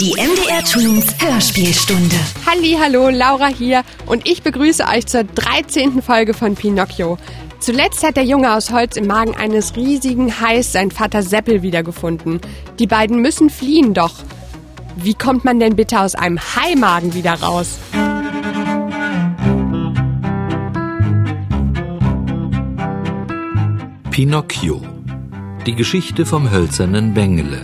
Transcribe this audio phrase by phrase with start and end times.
[0.00, 2.16] Die MDR Twins Hörspielstunde.
[2.46, 6.00] Halli, hallo, Laura hier und ich begrüße euch zur 13.
[6.00, 7.18] Folge von Pinocchio.
[7.58, 12.40] Zuletzt hat der Junge aus Holz im Magen eines riesigen Hais seinen Vater Seppel wiedergefunden.
[12.78, 14.14] Die beiden müssen fliehen, doch
[14.96, 17.78] wie kommt man denn bitte aus einem Haimagen wieder raus?
[24.10, 24.80] Pinocchio.
[25.66, 27.60] Die Geschichte vom hölzernen Bengele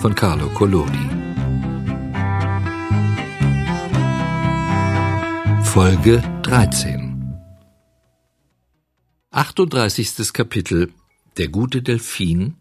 [0.00, 1.19] von Carlo Collodi.
[5.72, 7.38] Folge 13
[9.30, 10.32] 38.
[10.32, 10.92] Kapitel
[11.36, 12.56] Der gute Delfin,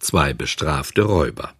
[0.00, 1.54] zwei bestrafte Räuber.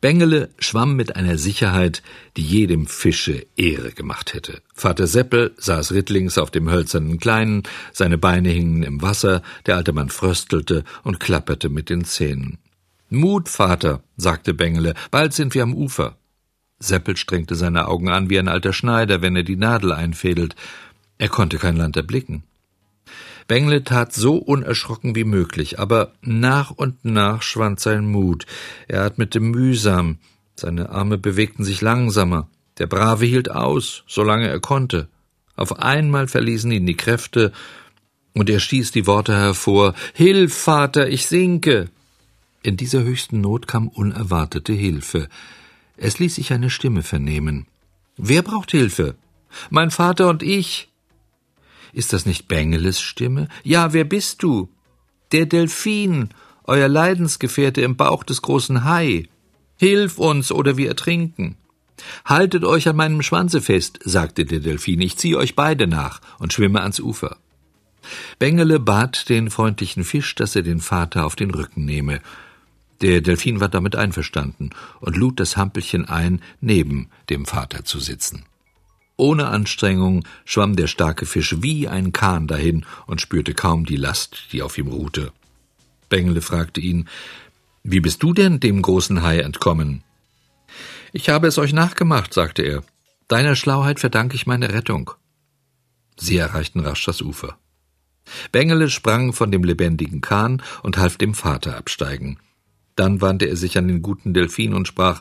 [0.00, 2.02] Bengele schwamm mit einer Sicherheit,
[2.36, 4.60] die jedem Fische Ehre gemacht hätte.
[4.74, 9.92] Vater Seppel saß rittlings auf dem hölzernen Kleinen, seine Beine hingen im Wasser, der alte
[9.92, 12.58] Mann fröstelte und klapperte mit den Zähnen.
[13.08, 16.16] Mut, Vater, sagte Bengele, bald sind wir am Ufer.
[16.86, 20.56] Seppel strengte seine Augen an wie ein alter Schneider, wenn er die Nadel einfädelt.
[21.18, 22.42] Er konnte kein Land erblicken.
[23.46, 28.46] Bengle tat so unerschrocken wie möglich, aber nach und nach schwand sein Mut.
[28.88, 30.18] Er atmete mühsam,
[30.56, 32.48] seine Arme bewegten sich langsamer.
[32.78, 35.08] Der Brave hielt aus, solange er konnte.
[35.56, 37.52] Auf einmal verließen ihn die Kräfte,
[38.32, 41.88] und er stieß die Worte hervor Hilf, Vater, ich sinke.
[42.62, 45.28] In dieser höchsten Not kam unerwartete Hilfe.
[45.96, 47.66] Es ließ sich eine Stimme vernehmen.
[48.16, 49.16] Wer braucht Hilfe?
[49.70, 50.88] Mein Vater und ich.
[51.92, 53.48] Ist das nicht Bengeles Stimme?
[53.62, 54.68] Ja, wer bist du?
[55.32, 56.30] Der Delfin,
[56.64, 59.28] euer Leidensgefährte im Bauch des großen Hai.
[59.76, 61.56] Hilf uns, oder wir ertrinken.
[62.24, 66.52] Haltet euch an meinem Schwanze fest, sagte der Delfin, ich ziehe euch beide nach und
[66.52, 67.36] schwimme ans Ufer.
[68.38, 72.20] Bengele bat den freundlichen Fisch, dass er den Vater auf den Rücken nehme.
[73.00, 78.44] Der Delfin war damit einverstanden und lud das Hampelchen ein, neben dem Vater zu sitzen.
[79.16, 84.48] Ohne Anstrengung schwamm der starke Fisch wie ein Kahn dahin und spürte kaum die Last,
[84.52, 85.32] die auf ihm ruhte.
[86.08, 87.08] Bengele fragte ihn,
[87.82, 90.02] wie bist du denn dem großen Hai entkommen?
[91.12, 92.82] Ich habe es euch nachgemacht, sagte er.
[93.28, 95.12] Deiner Schlauheit verdanke ich meine Rettung.
[96.16, 97.58] Sie erreichten rasch das Ufer.
[98.52, 102.38] Bengele sprang von dem lebendigen Kahn und half dem Vater absteigen.
[102.96, 105.20] Dann wandte er sich an den guten Delfin und sprach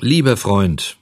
[0.00, 0.98] Lieber Freund,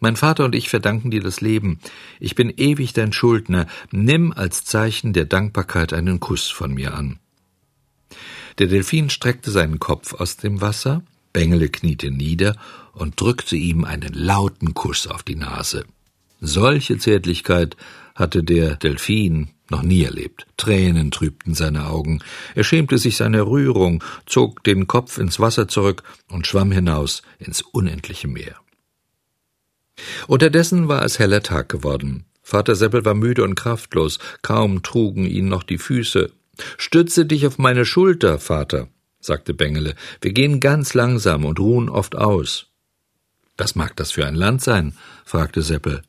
[0.00, 1.80] mein Vater und ich verdanken dir das Leben.
[2.20, 3.66] Ich bin ewig dein Schuldner.
[3.90, 7.18] Nimm als Zeichen der Dankbarkeit einen Kuss von mir an.
[8.58, 12.56] Der Delfin streckte seinen Kopf aus dem Wasser, Bengele kniete nieder
[12.92, 15.84] und drückte ihm einen lauten Kuss auf die Nase.
[16.40, 17.76] Solche Zärtlichkeit
[18.14, 20.46] hatte der Delfin noch nie erlebt.
[20.56, 22.20] Tränen trübten seine Augen.
[22.54, 27.62] Er schämte sich seiner Rührung, zog den Kopf ins Wasser zurück und schwamm hinaus ins
[27.62, 28.56] unendliche Meer.
[30.26, 32.24] Unterdessen war es heller Tag geworden.
[32.42, 36.30] Vater Seppel war müde und kraftlos, kaum trugen ihn noch die Füße.
[36.76, 38.88] Stütze dich auf meine Schulter, Vater,
[39.20, 39.94] sagte Bengele.
[40.20, 42.66] Wir gehen ganz langsam und ruhen oft aus.
[43.56, 44.94] Was mag das für ein Land sein?
[45.24, 46.02] fragte Seppel.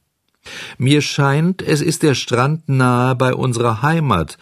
[0.78, 4.38] Mir scheint, es ist der Strand nahe bei unserer Heimat.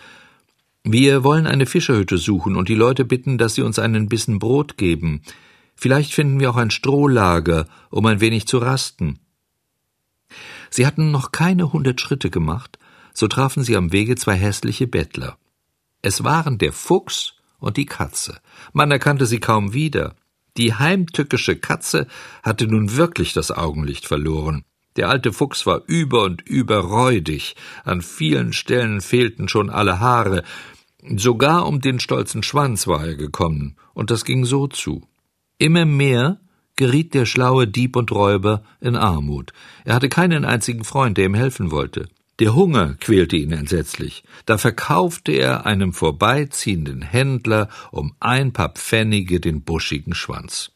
[0.83, 4.77] Wir wollen eine Fischerhütte suchen und die Leute bitten, dass sie uns einen Bissen Brot
[4.77, 5.21] geben.
[5.75, 9.19] Vielleicht finden wir auch ein Strohlager, um ein wenig zu rasten.
[10.69, 12.79] Sie hatten noch keine hundert Schritte gemacht,
[13.13, 15.37] so trafen sie am Wege zwei hässliche Bettler.
[16.01, 18.39] Es waren der Fuchs und die Katze.
[18.73, 20.15] Man erkannte sie kaum wieder.
[20.57, 22.07] Die heimtückische Katze
[22.43, 24.63] hatte nun wirklich das Augenlicht verloren.
[24.97, 30.43] Der alte Fuchs war über und über räudig, an vielen Stellen fehlten schon alle Haare,
[31.15, 35.07] sogar um den stolzen Schwanz war er gekommen, und das ging so zu.
[35.59, 36.39] Immer mehr
[36.75, 39.53] geriet der schlaue Dieb und Räuber in Armut.
[39.85, 42.07] Er hatte keinen einzigen Freund, der ihm helfen wollte.
[42.39, 44.23] Der Hunger quälte ihn entsetzlich.
[44.45, 50.71] Da verkaufte er einem vorbeiziehenden Händler um ein paar Pfennige den buschigen Schwanz.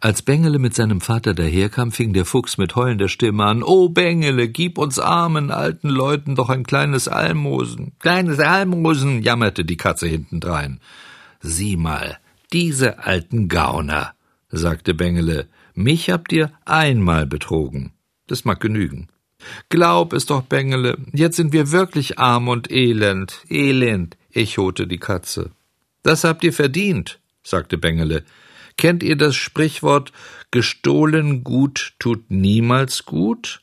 [0.00, 3.62] Als Bengele mit seinem Vater daherkam, fing der Fuchs mit heulender Stimme an.
[3.62, 7.92] Oh, Bengele, gib uns armen alten Leuten doch ein kleines Almosen.
[7.98, 10.80] Kleines Almosen, jammerte die Katze hintendrein.
[11.40, 12.18] Sieh mal,
[12.52, 14.14] diese alten Gauner,
[14.50, 17.92] sagte Bengele, mich habt ihr einmal betrogen.
[18.26, 19.08] Das mag genügen.
[19.70, 25.50] Glaub es doch, Bengele, jetzt sind wir wirklich arm und elend, elend, echote die Katze.
[26.02, 28.24] Das habt ihr verdient, sagte Bengele.
[28.76, 30.12] Kennt ihr das Sprichwort
[30.50, 33.62] gestohlen Gut tut niemals gut?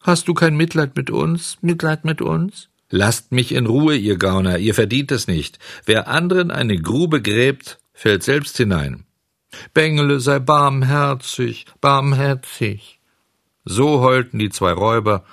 [0.00, 1.58] Hast du kein Mitleid mit uns?
[1.60, 2.68] Mitleid mit uns?
[2.90, 5.58] Lasst mich in Ruhe, ihr Gauner, ihr verdient es nicht.
[5.86, 9.04] Wer anderen eine Grube gräbt, fällt selbst hinein.
[9.74, 13.00] Bengele sei barmherzig, barmherzig.
[13.64, 15.24] So heulten die zwei Räuber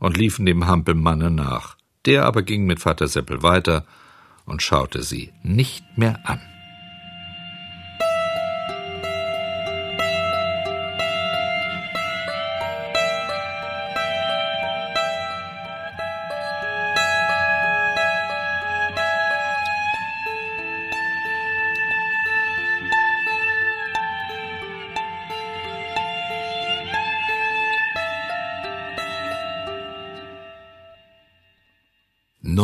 [0.00, 1.76] und liefen dem Hampelmanne nach.
[2.04, 3.86] Der aber ging mit Vater Seppel weiter
[4.44, 6.40] und schaute sie nicht mehr an.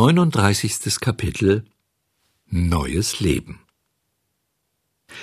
[0.05, 0.99] 39.
[0.99, 1.63] Kapitel
[2.47, 3.61] Neues Leben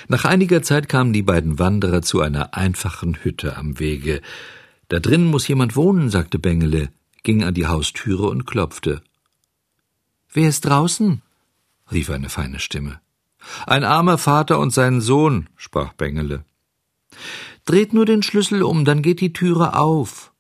[0.09, 4.23] Nach einiger Zeit kamen die beiden Wanderer zu einer einfachen Hütte am Wege.
[4.89, 6.89] Da drinnen muss jemand wohnen, sagte Bengele,
[7.25, 9.03] ging an die Haustüre und klopfte.
[10.33, 11.21] Wer ist draußen?
[11.93, 13.03] rief eine feine Stimme.
[13.67, 16.43] Ein armer Vater und sein Sohn, sprach Bengele.
[17.67, 20.33] Dreht nur den Schlüssel um, dann geht die Türe auf.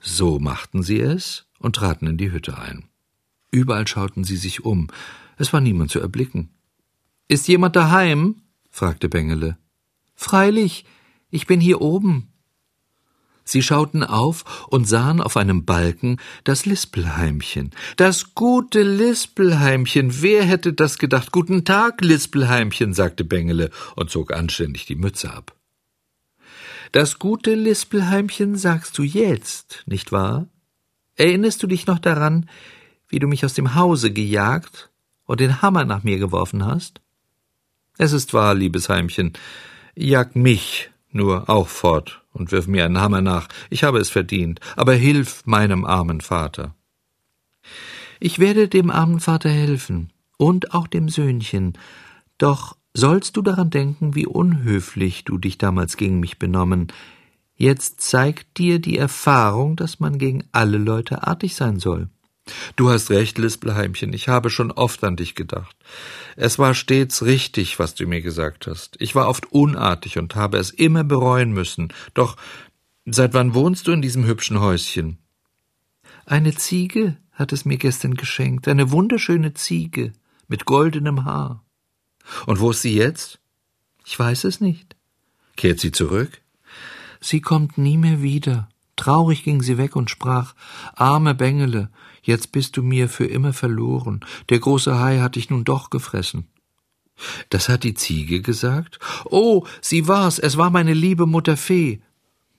[0.00, 2.88] So machten sie es und traten in die Hütte ein.
[3.50, 4.88] Überall schauten sie sich um.
[5.38, 6.50] Es war niemand zu erblicken.
[7.28, 8.42] Ist jemand daheim?
[8.70, 9.56] fragte Bengele.
[10.14, 10.84] Freilich,
[11.30, 12.28] ich bin hier oben.
[13.48, 17.70] Sie schauten auf und sahen auf einem Balken das Lispelheimchen.
[17.96, 20.20] Das gute Lispelheimchen.
[20.20, 21.30] Wer hätte das gedacht?
[21.30, 25.54] Guten Tag, Lispelheimchen, sagte Bengele und zog anständig die Mütze ab.
[26.90, 30.48] Das gute Lispelheimchen sagst du jetzt, nicht wahr?
[31.14, 32.48] Erinnerst du dich noch daran,
[33.08, 34.90] wie du mich aus dem Hause gejagt
[35.24, 37.00] und den Hammer nach mir geworfen hast?
[37.98, 39.32] Es ist wahr, liebes Heimchen,
[39.94, 44.60] jag mich nur auch fort und wirf mir einen Hammer nach, ich habe es verdient,
[44.76, 46.74] aber hilf meinem armen Vater.
[48.20, 51.78] Ich werde dem armen Vater helfen und auch dem Söhnchen,
[52.38, 56.92] doch sollst du daran denken, wie unhöflich du dich damals gegen mich benommen,
[57.54, 62.08] jetzt zeigt dir die Erfahrung, dass man gegen alle Leute artig sein soll.
[62.76, 65.76] Du hast recht, Lispelheimchen, ich habe schon oft an dich gedacht.
[66.36, 68.96] Es war stets richtig, was du mir gesagt hast.
[69.00, 71.92] Ich war oft unartig und habe es immer bereuen müssen.
[72.14, 72.36] Doch
[73.04, 75.18] seit wann wohnst du in diesem hübschen Häuschen?
[76.24, 80.12] Eine Ziege hat es mir gestern geschenkt, eine wunderschöne Ziege
[80.48, 81.64] mit goldenem Haar.
[82.46, 83.38] Und wo ist sie jetzt?
[84.04, 84.96] Ich weiß es nicht.
[85.56, 86.40] Kehrt sie zurück?
[87.20, 88.68] Sie kommt nie mehr wieder.
[88.96, 90.54] Traurig ging sie weg und sprach
[90.94, 91.90] Arme Bengele,
[92.26, 94.20] jetzt bist du mir für immer verloren,
[94.50, 96.48] der große Hai hat dich nun doch gefressen.
[97.48, 98.98] Das hat die Ziege gesagt?
[99.24, 102.00] Oh, sie war's, es war meine liebe Mutter Fee.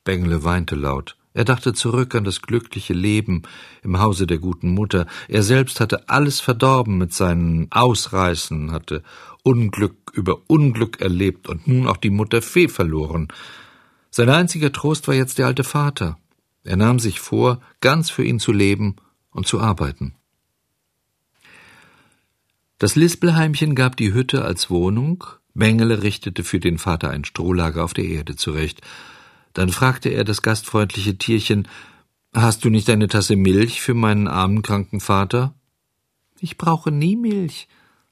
[0.03, 1.15] Bengele weinte laut.
[1.33, 3.43] Er dachte zurück an das glückliche Leben
[3.83, 5.05] im Hause der guten Mutter.
[5.27, 9.03] Er selbst hatte alles verdorben mit seinen Ausreißen, hatte
[9.43, 13.27] Unglück über Unglück erlebt und nun auch die Mutter Fee verloren.
[14.09, 16.17] Sein einziger Trost war jetzt der alte Vater.
[16.63, 18.95] Er nahm sich vor, ganz für ihn zu leben
[19.37, 20.15] und zu arbeiten.
[22.79, 25.23] Das Lispelheimchen gab die Hütte als Wohnung,
[25.53, 28.81] Mengele richtete für den Vater ein Strohlager auf der Erde zurecht.
[29.53, 31.67] Dann fragte er das gastfreundliche Tierchen
[32.33, 35.53] Hast du nicht eine Tasse Milch für meinen armen kranken Vater?
[36.39, 37.67] Ich brauche nie Milch,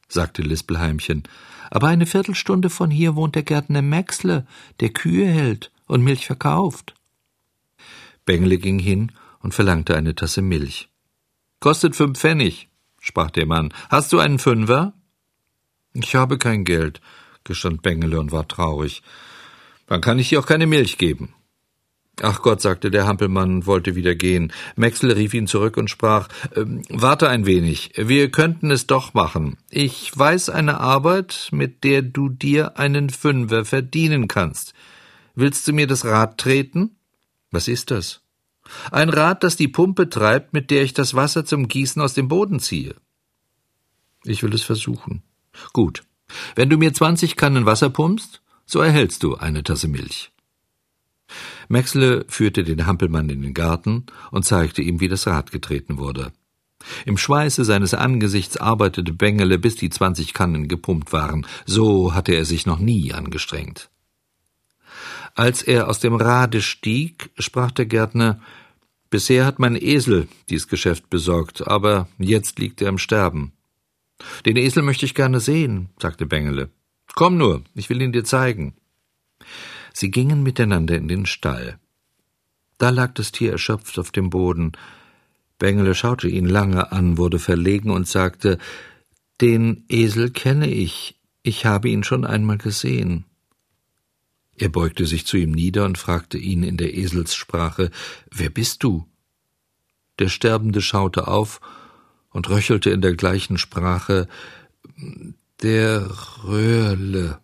[0.08, 1.24] sagte Lispelheimchen,
[1.70, 4.48] aber eine Viertelstunde von hier wohnt der Gärtner Maxle,
[4.80, 6.96] der Kühe hält und Milch verkauft.
[8.26, 10.90] Bengle ging hin und verlangte eine Tasse Milch.
[11.60, 12.70] Kostet fünf Pfennig,
[13.00, 13.74] sprach der Mann.
[13.90, 14.94] Hast du einen Fünfer?
[15.94, 17.02] Ich habe kein Geld,
[17.44, 19.02] gestand Bengele und war traurig.
[19.88, 21.34] Dann kann ich dir auch keine Milch geben.
[22.22, 24.54] Ach Gott, sagte der Hampelmann und wollte wieder gehen.
[24.78, 29.58] Maxel rief ihn zurück und sprach, ähm, warte ein wenig, wir könnten es doch machen.
[29.70, 34.74] Ich weiß eine Arbeit, mit der du dir einen Fünfer verdienen kannst.
[35.36, 36.96] Willst du mir das Rad treten?
[37.52, 38.22] Was ist das?
[38.92, 42.28] Ein Rad, das die Pumpe treibt, mit der ich das Wasser zum Gießen aus dem
[42.28, 42.96] Boden ziehe.
[44.24, 45.22] Ich will es versuchen.
[45.74, 46.04] Gut.
[46.56, 50.32] Wenn du mir zwanzig Kannen Wasser pumpst, so erhältst du eine Tasse Milch.
[51.68, 56.32] Maxle führte den Hampelmann in den Garten und zeigte ihm, wie das Rad getreten wurde.
[57.06, 61.48] Im Schweiße seines Angesichts arbeitete Bengele, bis die zwanzig Kannen gepumpt waren.
[61.66, 63.90] So hatte er sich noch nie angestrengt.
[65.36, 68.40] Als er aus dem Rade stieg, sprach der Gärtner
[69.10, 73.54] Bisher hat mein Esel dies Geschäft besorgt, aber jetzt liegt er im Sterben.
[74.46, 76.70] Den Esel möchte ich gerne sehen, sagte Bengele.
[77.14, 78.76] Komm nur, ich will ihn dir zeigen.
[79.94, 81.80] Sie gingen miteinander in den Stall.
[82.78, 84.74] Da lag das Tier erschöpft auf dem Boden.
[85.60, 88.58] Bengele schaute ihn lange an, wurde verlegen und sagte
[89.40, 93.26] Den Esel kenne ich, ich habe ihn schon einmal gesehen.
[94.58, 97.92] Er beugte sich zu ihm nieder und fragte ihn in der Eselssprache
[98.32, 99.08] Wer bist du?
[100.20, 101.60] Der Sterbende schaute auf
[102.30, 104.28] und röchelte in der gleichen Sprache
[105.62, 106.10] Der
[106.44, 107.40] Röhrle.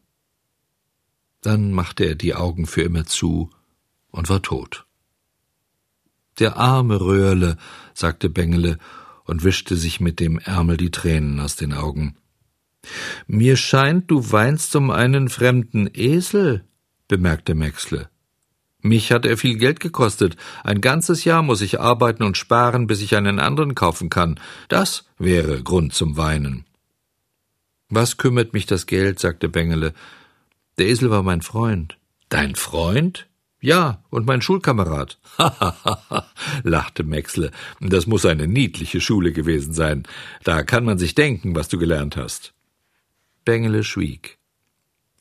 [1.41, 3.50] Dann machte er die Augen für immer zu
[4.12, 4.86] und war tot.
[6.39, 7.58] Der arme Röhrle,
[7.94, 8.77] sagte Bengele
[9.25, 12.15] und wischte sich mit dem Ärmel die Tränen aus den Augen.
[13.27, 16.65] Mir scheint, du weinst um einen fremden Esel,
[17.12, 18.10] bemerkte Maxle.
[18.82, 20.38] Mich hat er viel Geld gekostet.
[20.63, 24.39] Ein ganzes Jahr muss ich arbeiten und sparen, bis ich einen anderen kaufen kann.
[24.70, 26.63] Das wäre Grund zum Weinen.
[27.89, 29.20] Was kümmert mich das Geld?
[29.20, 29.94] sagte Bengele.
[30.77, 31.98] Der Esel war mein Freund.
[32.30, 33.27] Dein Freund?
[33.60, 35.20] Ja, und mein Schulkamerad.
[35.38, 36.32] Hahaha,
[36.63, 37.51] lachte Maxle.
[37.82, 40.03] Das muss eine niedliche Schule gewesen sein.
[40.46, 42.53] Da kann man sich denken, was du gelernt hast.
[43.44, 44.38] Bengele schwieg.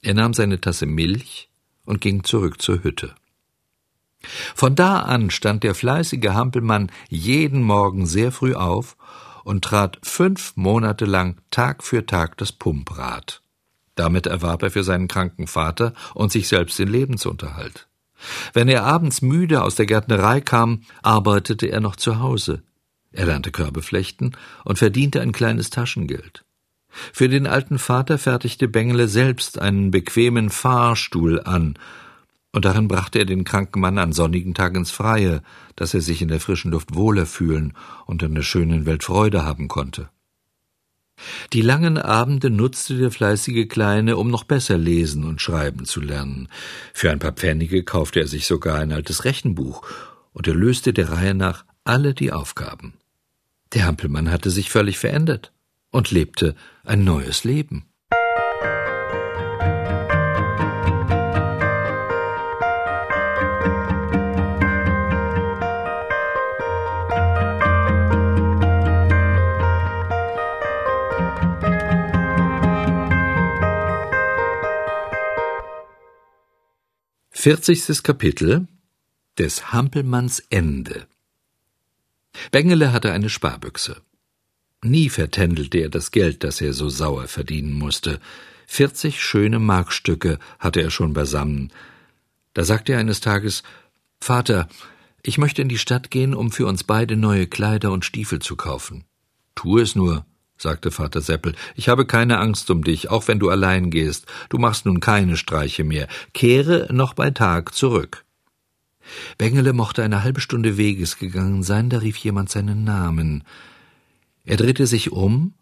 [0.02, 1.50] Er nahm seine Tasse Milch
[1.90, 3.16] und ging zurück zur Hütte.
[4.54, 8.97] Von da an stand der fleißige Hampelmann jeden Morgen sehr früh auf
[9.42, 13.42] und trat fünf Monate lang Tag für Tag das Pumprad.
[13.97, 17.88] Damit erwarb er für seinen kranken Vater und sich selbst den Lebensunterhalt.
[18.52, 22.62] Wenn er abends müde aus der Gärtnerei kam, arbeitete er noch zu Hause.
[23.11, 26.44] Er lernte Körbe flechten und verdiente ein kleines Taschengeld.
[27.12, 31.78] Für den alten Vater fertigte Bengele selbst einen bequemen Fahrstuhl an,
[32.52, 35.42] und darin brachte er den kranken Mann an sonnigen Tagen ins Freie,
[35.76, 37.75] dass er sich in der frischen Luft wohler fühlen
[38.06, 40.09] und in der schönen Welt Freude haben konnte.
[41.52, 46.49] Die langen Abende nutzte der fleißige Kleine, um noch besser lesen und schreiben zu lernen.
[46.94, 49.82] Für ein paar Pfennige kaufte er sich sogar ein altes Rechenbuch,
[50.32, 52.94] und er löste der Reihe nach alle die Aufgaben.
[53.75, 55.52] Der Hampelmann hatte sich völlig verändert
[55.90, 56.54] und lebte
[56.85, 57.87] ein neues Leben.
[77.30, 78.68] Vierzigstes Kapitel
[79.38, 81.06] des Hampelmanns Ende
[82.50, 84.02] Bengele hatte eine Sparbüchse.
[84.82, 88.18] Nie vertändelte er das Geld, das er so sauer verdienen musste.
[88.66, 91.70] Vierzig schöne Markstücke hatte er schon beisammen.
[92.54, 93.62] Da sagte er eines Tages
[94.20, 94.68] Vater,
[95.22, 98.56] ich möchte in die Stadt gehen, um für uns beide neue Kleider und Stiefel zu
[98.56, 99.04] kaufen.
[99.54, 100.25] Tu es nur,
[100.56, 104.26] sagte Vater Seppel, ich habe keine Angst um dich, auch wenn du allein gehst.
[104.49, 106.08] Du machst nun keine Streiche mehr.
[106.32, 108.25] Kehre noch bei Tag zurück.
[109.37, 113.44] Bengele mochte eine halbe Stunde Weges gegangen sein, da rief jemand seinen Namen.
[114.50, 115.54] Er drehte sich um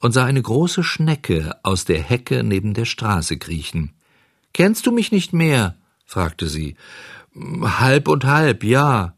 [0.00, 3.94] und sah eine große Schnecke aus der Hecke neben der Straße kriechen.
[4.52, 5.78] Kennst du mich nicht mehr?
[6.04, 6.76] fragte sie.
[7.34, 9.16] Halb und halb, ja.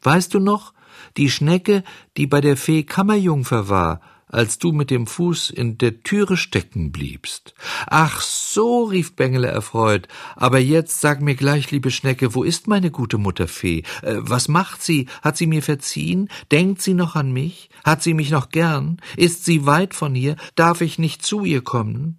[0.00, 0.72] Weißt du noch,
[1.18, 1.84] die Schnecke,
[2.16, 6.90] die bei der Fee Kammerjungfer war, als du mit dem Fuß in der Türe stecken
[6.90, 7.54] bliebst.
[7.86, 10.08] Ach so, rief Bengele erfreut.
[10.34, 13.82] Aber jetzt sag mir gleich, liebe Schnecke, wo ist meine gute Mutter Fee?
[14.02, 15.06] Äh, was macht sie?
[15.22, 16.28] Hat sie mir verziehen?
[16.50, 17.70] Denkt sie noch an mich?
[17.84, 18.98] Hat sie mich noch gern?
[19.16, 20.36] Ist sie weit von hier?
[20.56, 22.18] Darf ich nicht zu ihr kommen?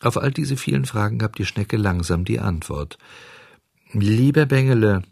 [0.00, 2.98] Auf all diese vielen Fragen gab die Schnecke langsam die Antwort.
[3.92, 5.02] Lieber Bengele,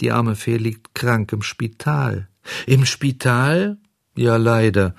[0.00, 2.28] die arme Fee liegt krank im Spital.
[2.66, 3.78] Im Spital?
[4.16, 4.94] Ja, leider.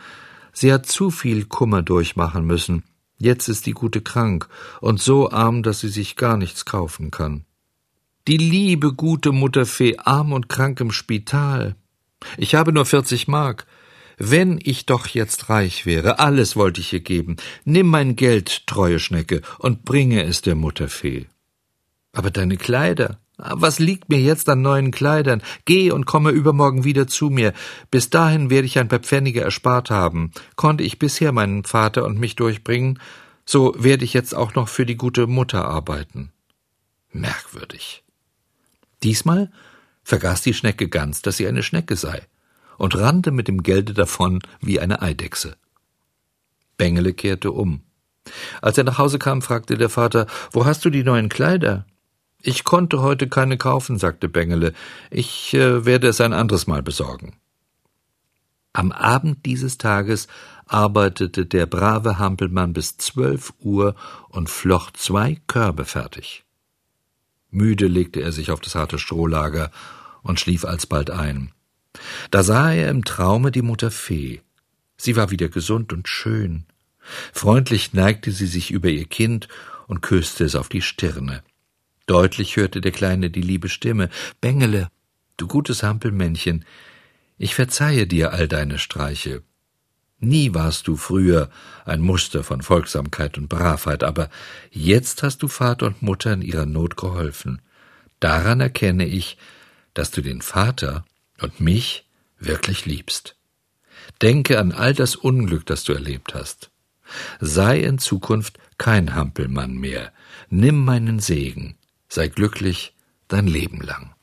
[0.58, 2.84] Sie hat zu viel Kummer durchmachen müssen.
[3.18, 4.48] Jetzt ist die Gute krank
[4.80, 7.44] und so arm, dass sie sich gar nichts kaufen kann.
[8.30, 11.76] Die liebe gute Mutterfee arm und krank im Spital.
[12.38, 13.68] Ich habe nur vierzig Mark.
[14.18, 17.36] Wenn ich doch jetzt reich wäre, alles wollte ich ihr geben.
[17.66, 21.26] Nimm mein Geld, treue Schnecke, und bringe es der Mutterfee.
[22.14, 25.42] Aber deine Kleider, was liegt mir jetzt an neuen Kleidern?
[25.66, 27.54] Geh und komme übermorgen wieder zu mir.
[27.92, 30.32] Bis dahin werde ich ein paar Pfennige erspart haben.
[30.56, 33.00] Konnte ich bisher meinen Vater und mich durchbringen,
[33.46, 36.32] so werde ich jetzt auch noch für die gute Mutter arbeiten.
[37.12, 38.04] Merkwürdig.
[39.04, 39.52] Diesmal
[40.04, 42.22] vergaß die Schnecke ganz, dass sie eine Schnecke sei,
[42.78, 45.56] und rannte mit dem Gelde davon wie eine Eidechse.
[46.78, 47.82] Bengele kehrte um.
[48.62, 51.86] Als er nach Hause kam, fragte der Vater, wo hast du die neuen Kleider?
[52.48, 54.74] Ich konnte heute keine kaufen, sagte Bengele.
[55.10, 57.38] Ich äh, werde es ein anderes Mal besorgen.
[58.72, 60.28] Am Abend dieses Tages
[60.68, 63.96] arbeitete der brave Hampelmann bis zwölf Uhr
[64.30, 66.44] und flocht zwei Körbe fertig.
[67.50, 69.72] Müde legte er sich auf das harte Strohlager
[70.22, 71.52] und schlief alsbald ein.
[72.30, 74.42] Da sah er im Traume die Mutter Fee.
[74.98, 76.66] Sie war wieder gesund und schön.
[77.34, 79.48] Freundlich neigte sie sich über ihr Kind
[79.88, 81.42] und küsste es auf die Stirne.
[82.06, 84.10] Deutlich hörte der Kleine die liebe Stimme.
[84.42, 84.90] Bengele,
[85.38, 86.66] du gutes Hampelmännchen,
[87.38, 89.44] ich verzeihe dir all deine Streiche.
[90.20, 91.50] Nie warst du früher
[91.84, 94.30] ein Muster von Folgsamkeit und Bravheit, aber
[94.72, 97.62] jetzt hast du Vater und Mutter in ihrer Not geholfen.
[98.20, 99.38] Daran erkenne ich,
[99.94, 101.04] dass du den Vater
[101.42, 102.08] und mich
[102.40, 103.36] wirklich liebst.
[104.22, 106.72] Denke an all das Unglück, das du erlebt hast.
[107.40, 110.12] Sei in Zukunft kein Hampelmann mehr.
[110.50, 111.76] Nimm meinen Segen.
[112.16, 112.96] Sei glücklich
[113.28, 114.16] dein Leben lang.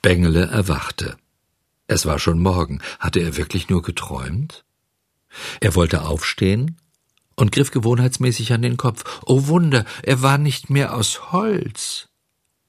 [0.00, 1.18] Bengele erwachte.
[1.86, 2.80] Es war schon Morgen.
[2.98, 4.64] Hatte er wirklich nur geträumt?
[5.60, 6.78] Er wollte aufstehen
[7.36, 9.04] und griff gewohnheitsmäßig an den Kopf.
[9.26, 12.08] Oh Wunder, er war nicht mehr aus Holz.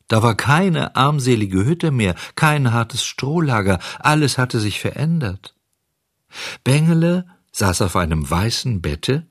[0.09, 5.55] Da war keine armselige Hütte mehr, kein hartes Strohlager, alles hatte sich verändert.
[6.65, 9.25] Bengele saß auf einem weißen Bette,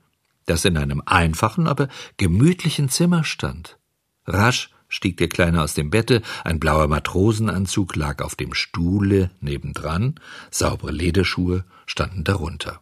[0.45, 3.77] das in einem einfachen, aber gemütlichen Zimmer stand.
[4.25, 10.19] Rasch stieg der Kleine aus dem Bette, ein blauer Matrosenanzug lag auf dem Stuhle nebendran,
[10.51, 12.81] saubere Lederschuhe standen darunter.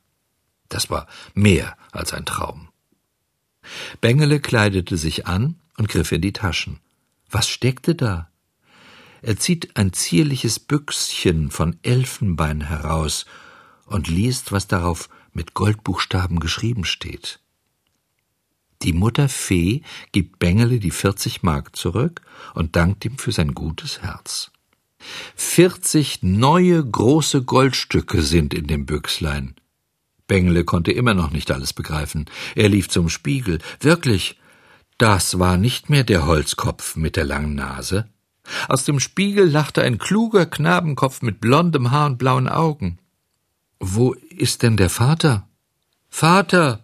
[0.68, 2.70] Das war mehr als ein Traum.
[4.02, 6.80] Bengele kleidete sich an und griff in die Taschen.
[7.30, 8.30] Was steckte da?
[9.22, 13.26] Er zieht ein zierliches Büchschen von Elfenbein heraus
[13.86, 17.40] und liest, was darauf mit Goldbuchstaben geschrieben steht.
[18.84, 22.22] Die Mutter Fee gibt Bengele die 40 Mark zurück
[22.54, 24.52] und dankt ihm für sein gutes Herz.
[25.36, 29.56] 40 neue große Goldstücke sind in dem Büchslein.
[30.28, 32.26] Bengele konnte immer noch nicht alles begreifen.
[32.56, 33.60] Er lief zum Spiegel.
[33.80, 34.40] Wirklich,
[34.98, 38.08] das war nicht mehr der Holzkopf mit der langen Nase.
[38.68, 43.00] Aus dem Spiegel lachte ein kluger Knabenkopf mit blondem Haar und blauen Augen.
[43.80, 45.48] Wo ist denn der Vater?
[46.10, 46.84] Vater,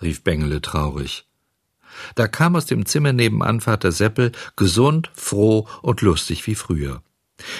[0.00, 1.26] rief Bengele traurig.
[2.14, 7.02] Da kam aus dem Zimmer nebenan Vater Seppel, gesund, froh und lustig wie früher.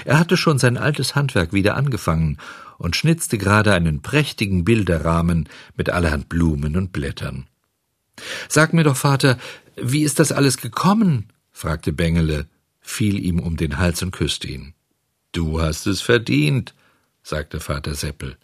[0.05, 2.39] Er hatte schon sein altes Handwerk wieder angefangen
[2.79, 7.47] und schnitzte gerade einen prächtigen Bilderrahmen mit allerhand Blumen und Blättern.
[8.49, 9.39] Sag mir doch, Vater,
[9.77, 11.29] wie ist das alles gekommen?
[11.51, 12.47] fragte Bengele,
[12.81, 14.75] fiel ihm um den Hals und küsste ihn.
[15.33, 16.75] Du hast es verdient,
[17.23, 18.37] sagte Vater Seppel.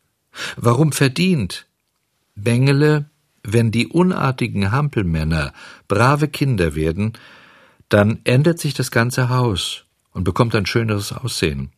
[0.57, 1.67] Warum verdient?
[2.35, 3.11] Bengele
[3.47, 5.53] wenn die unartigen Hampelmänner
[5.89, 7.13] brave Kinder werden,
[7.89, 11.71] dann ändert sich das ganze Haus und bekommt ein schöneres Aussehen.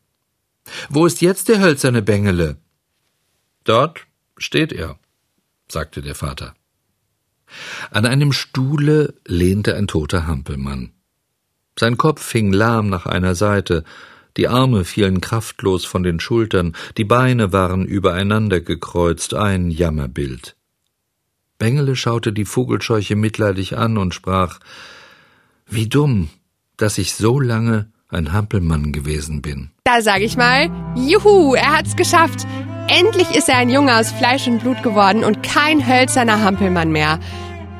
[0.88, 2.56] Wo ist jetzt der hölzerne Bengele?
[3.64, 4.98] Dort steht er,
[5.70, 6.54] sagte der Vater.
[7.90, 10.92] An einem Stuhle lehnte ein toter Hampelmann.
[11.78, 13.84] Sein Kopf hing lahm nach einer Seite,
[14.36, 20.57] die Arme fielen kraftlos von den Schultern, die Beine waren übereinander gekreuzt, ein Jammerbild.
[21.58, 24.60] Bengele schaute die Vogelscheuche mitleidig an und sprach
[25.66, 26.28] Wie dumm,
[26.76, 29.70] dass ich so lange ein Hampelmann gewesen bin.
[29.84, 32.46] Da sag ich mal, juhu, er hat's geschafft.
[32.88, 37.20] Endlich ist er ein Junge aus Fleisch und Blut geworden und kein hölzerner Hampelmann mehr.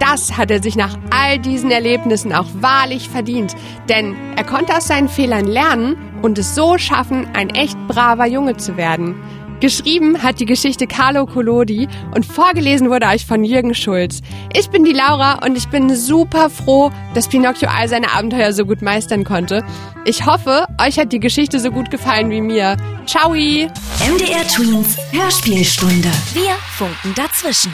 [0.00, 3.54] Das hat er sich nach all diesen Erlebnissen auch wahrlich verdient,
[3.88, 8.56] denn er konnte aus seinen Fehlern lernen und es so schaffen, ein echt braver Junge
[8.56, 9.14] zu werden.
[9.60, 14.20] Geschrieben hat die Geschichte Carlo Collodi und vorgelesen wurde euch von Jürgen Schulz.
[14.54, 18.64] Ich bin die Laura und ich bin super froh, dass Pinocchio all seine Abenteuer so
[18.64, 19.64] gut meistern konnte.
[20.04, 22.76] Ich hoffe, euch hat die Geschichte so gut gefallen wie mir.
[23.06, 23.30] Ciao!
[23.32, 26.08] MDR Twins Hörspielstunde.
[26.34, 27.72] Wir funken dazwischen.